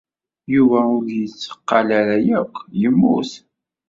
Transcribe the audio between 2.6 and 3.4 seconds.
Yemmut.